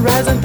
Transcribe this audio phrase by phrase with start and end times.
[0.00, 0.40] rising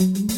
[0.00, 0.37] Rock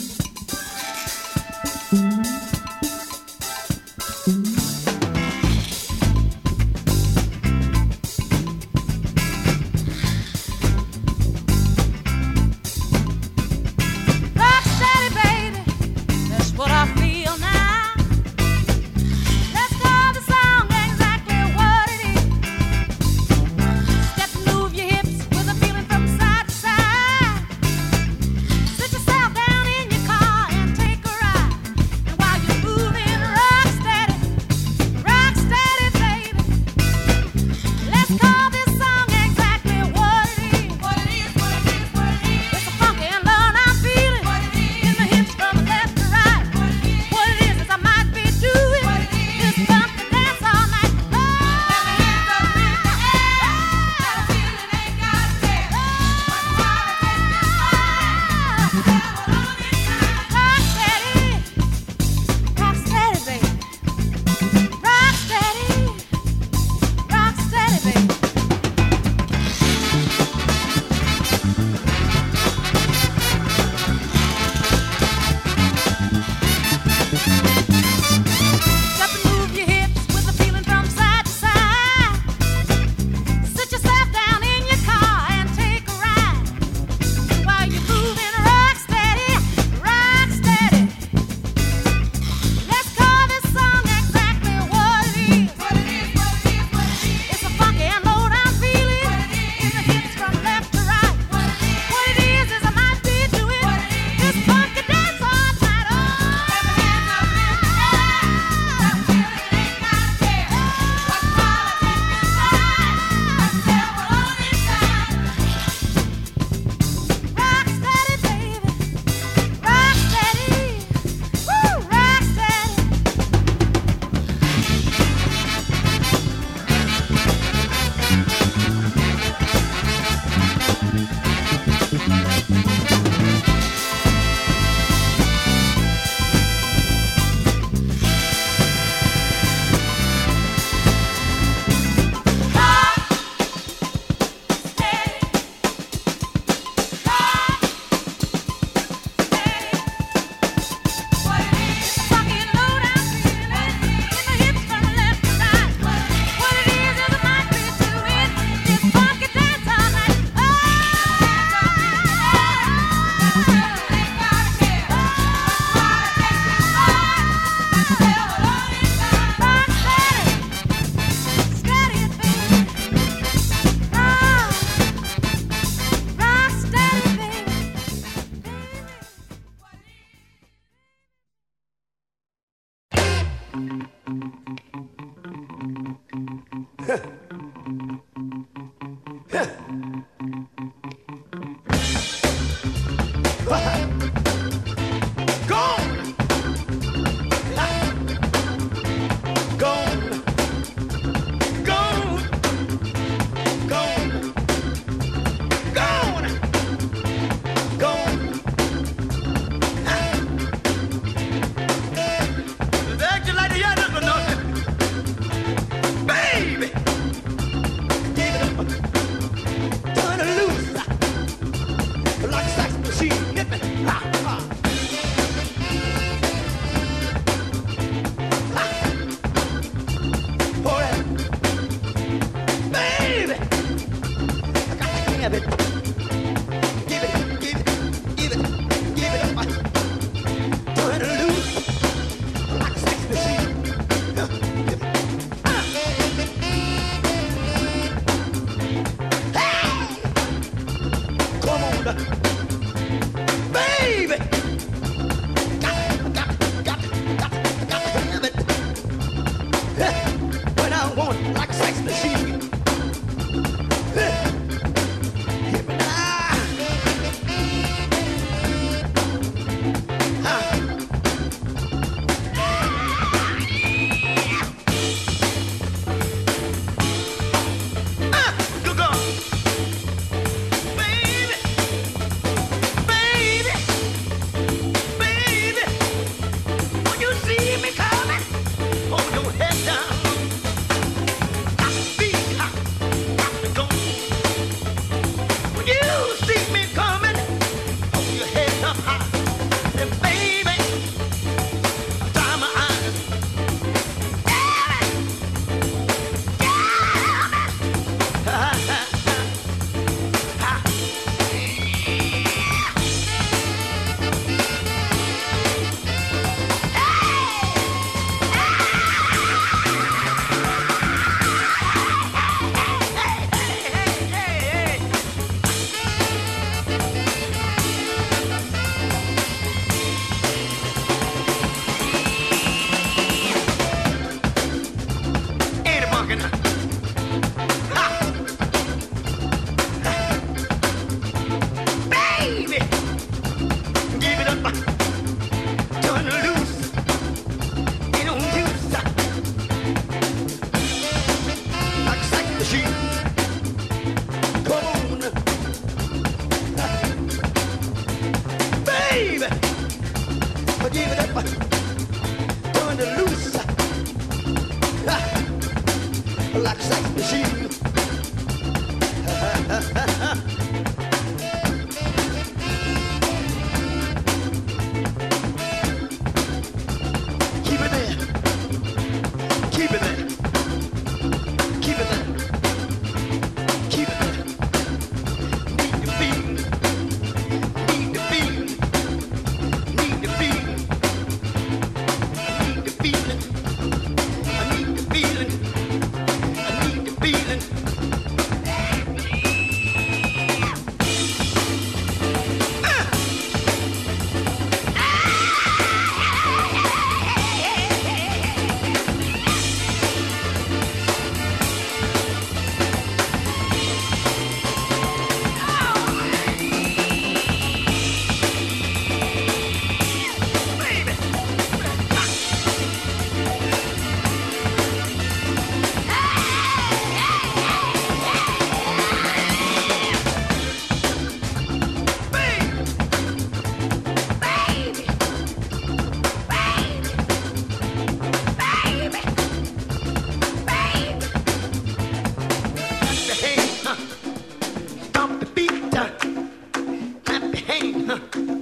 [447.32, 448.39] Clyde.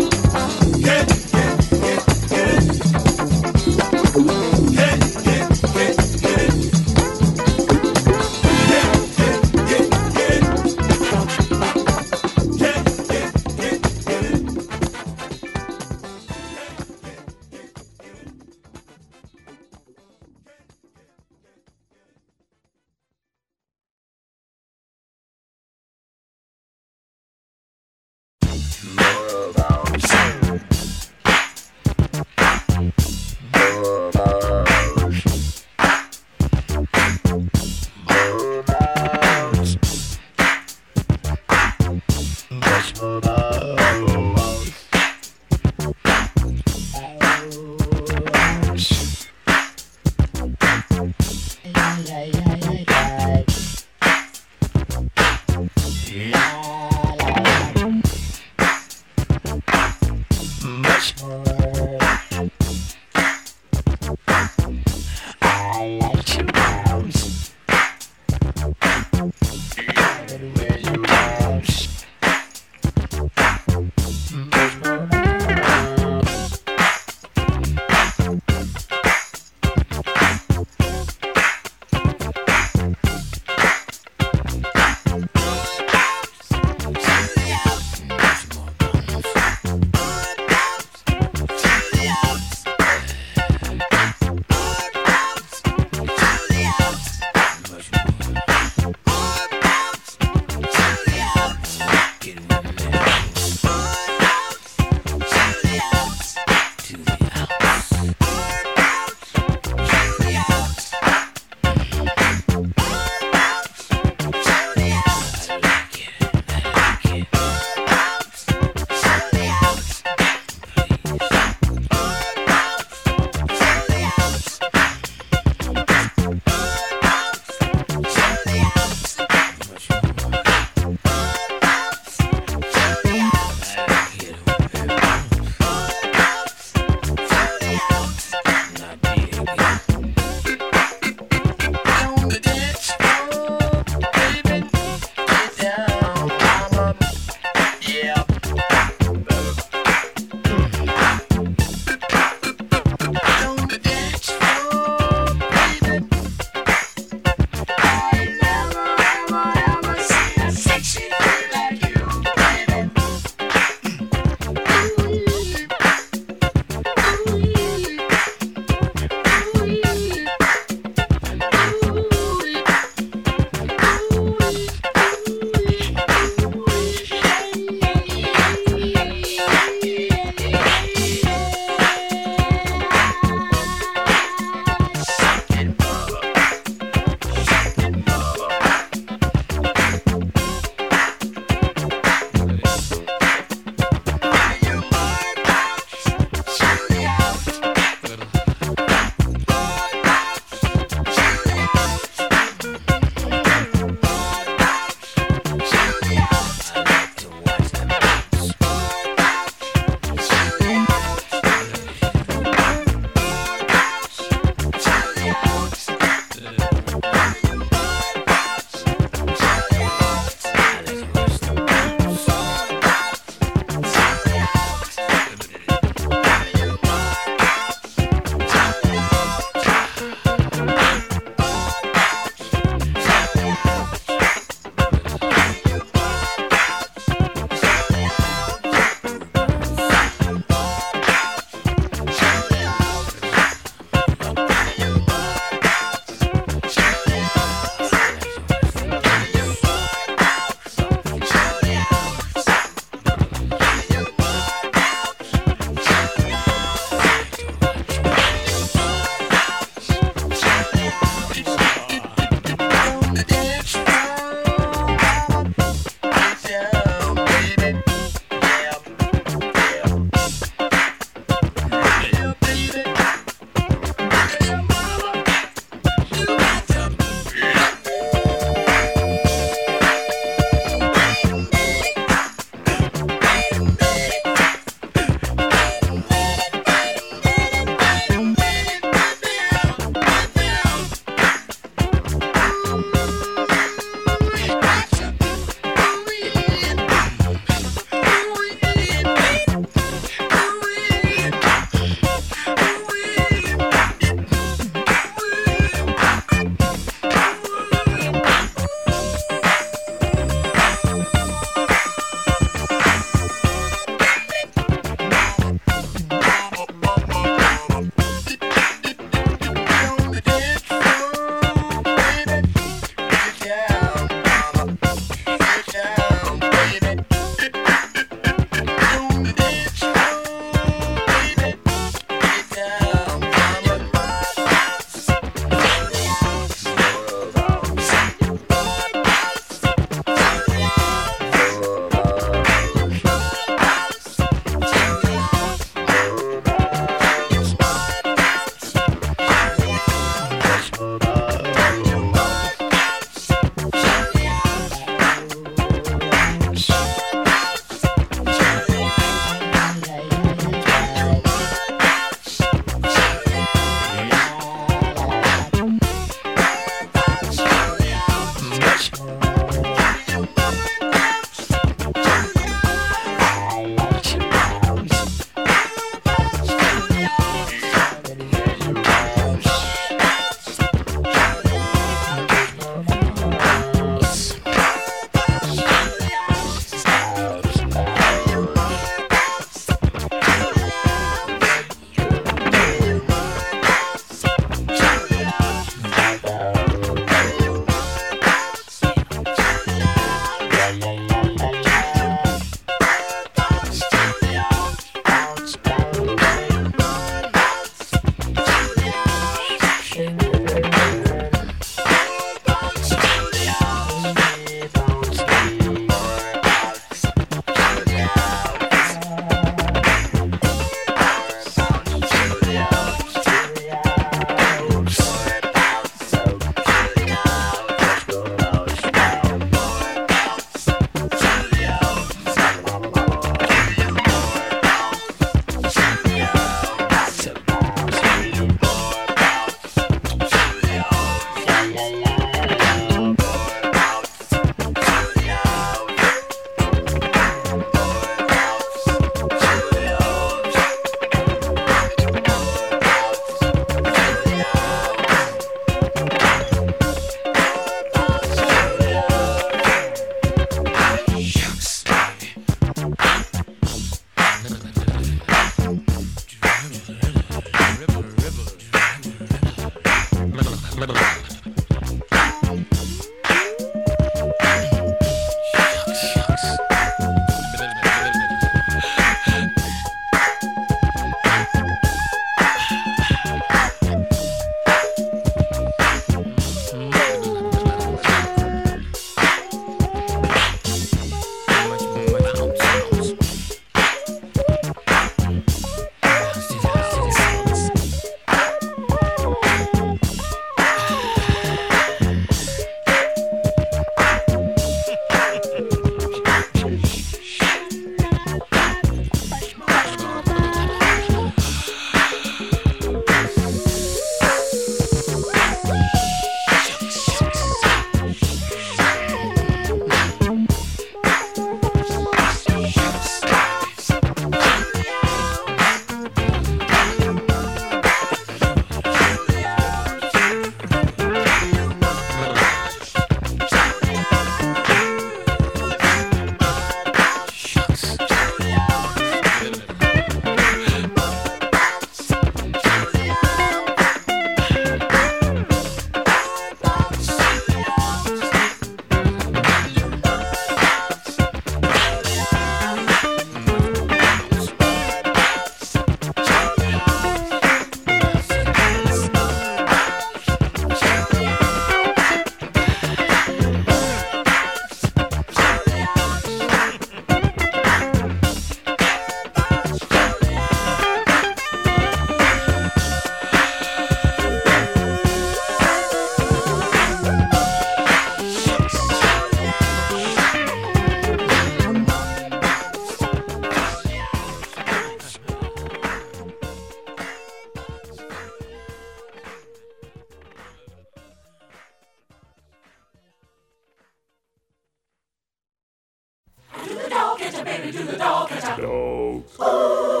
[597.43, 600.00] baby, do the dog catch a dog.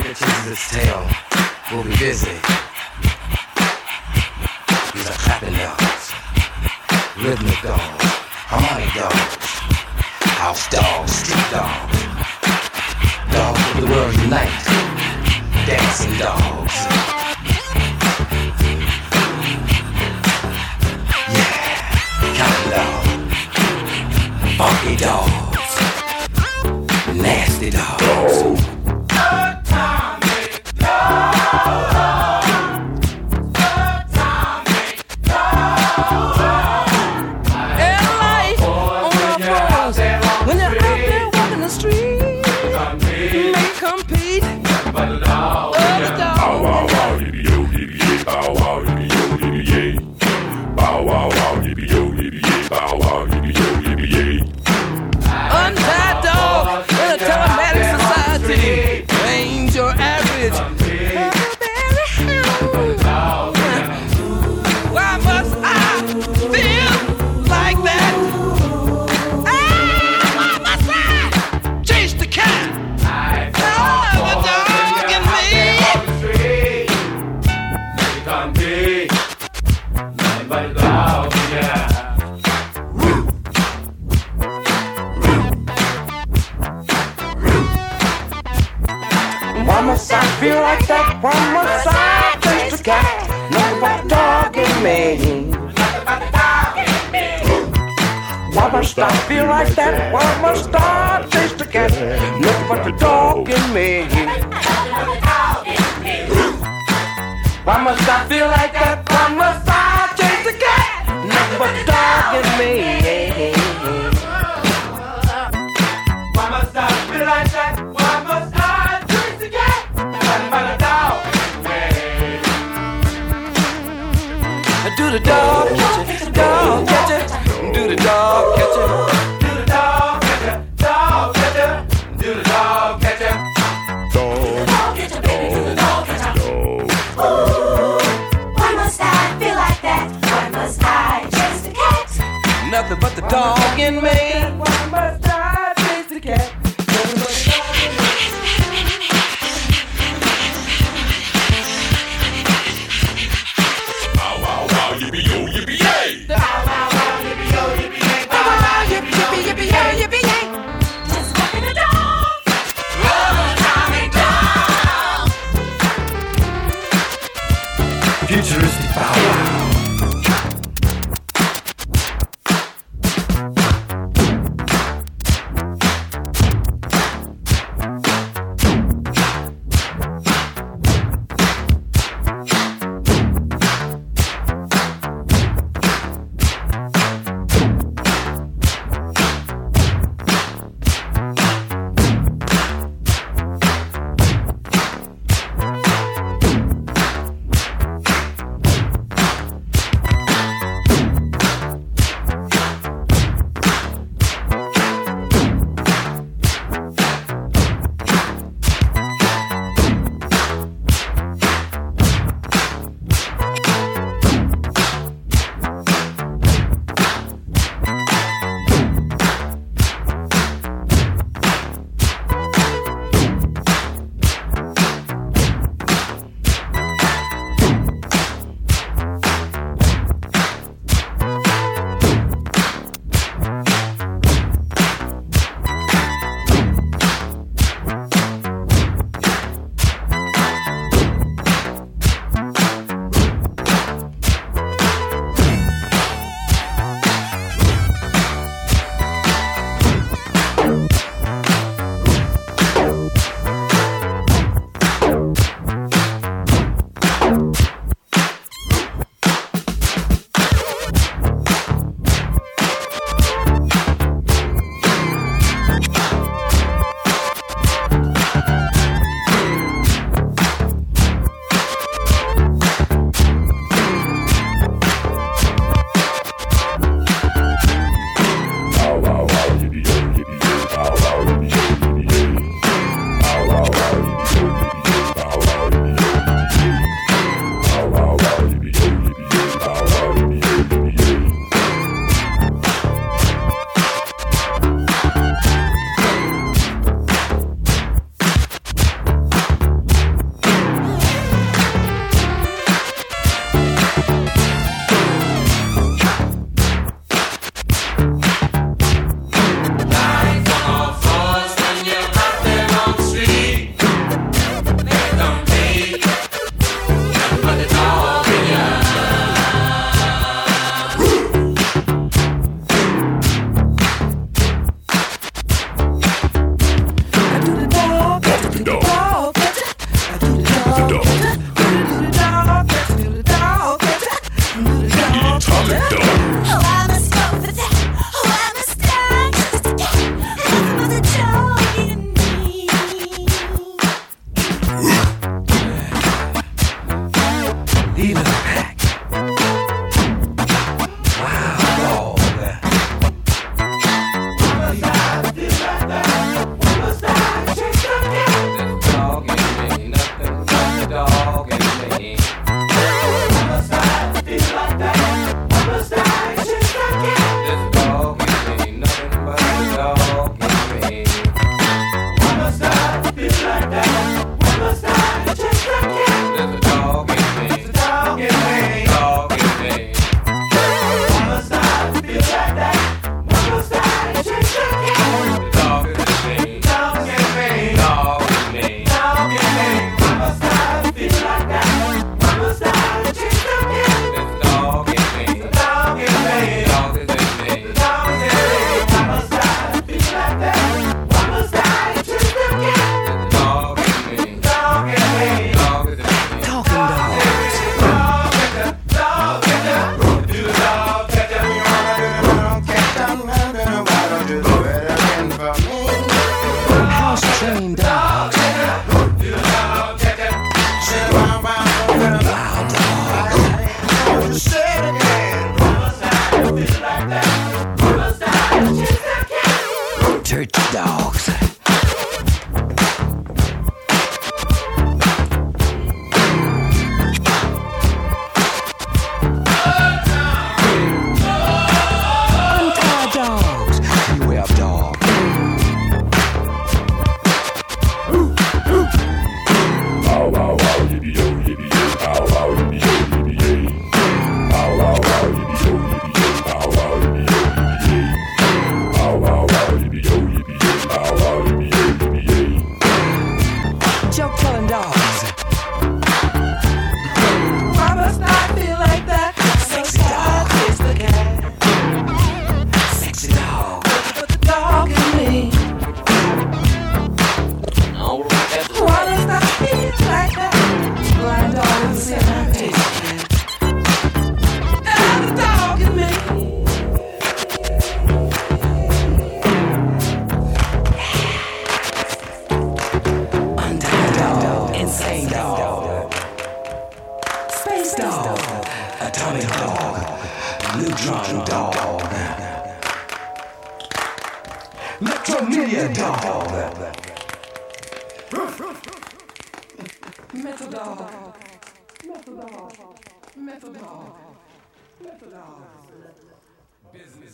[0.00, 0.89] all the kids in this town.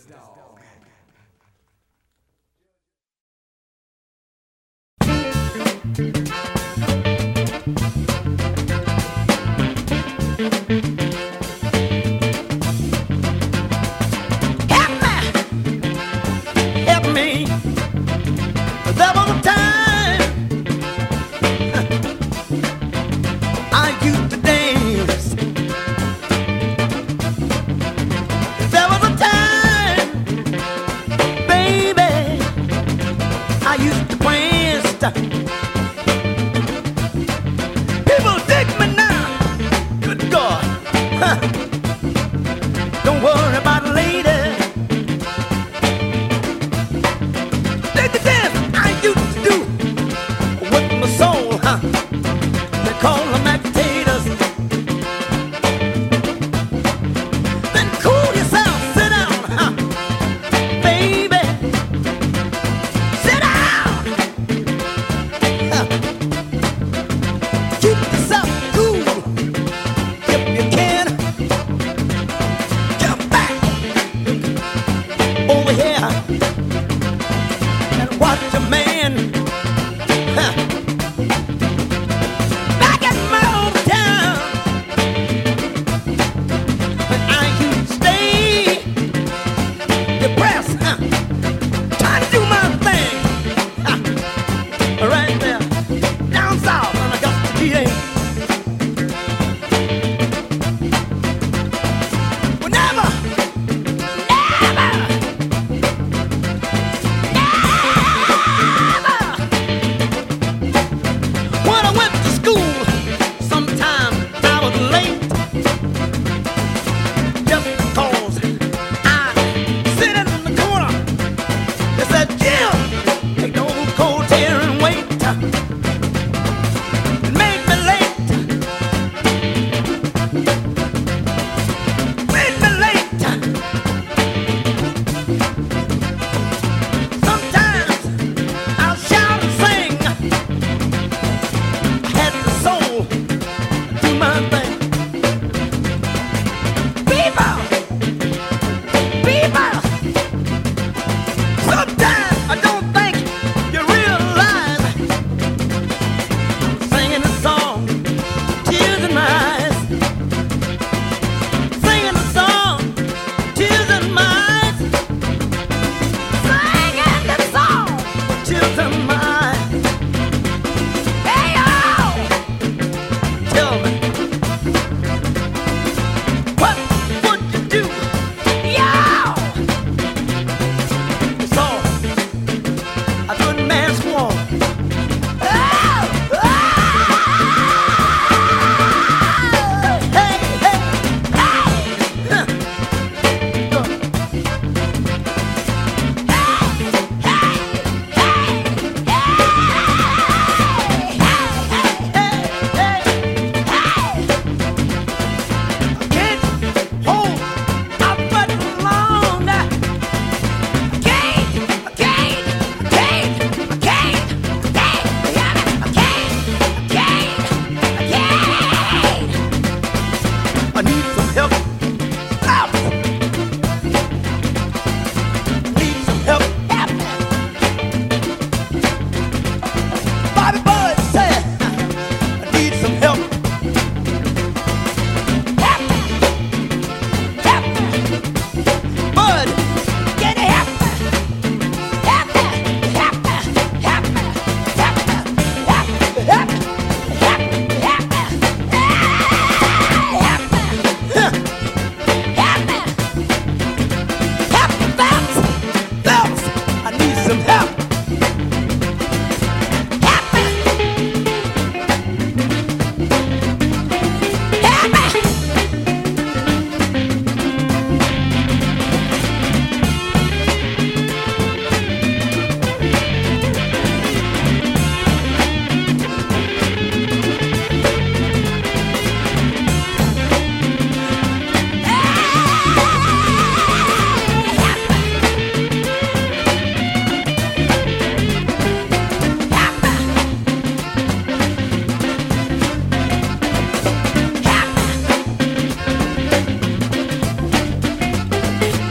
[0.06, 0.28] Business
[5.96, 6.25] dog.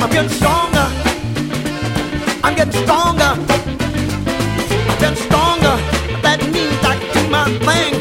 [0.06, 0.88] I'm getting stronger.
[2.44, 3.24] I'm getting stronger.
[3.24, 5.76] I'm getting stronger.
[6.22, 7.95] That means I can do my thing.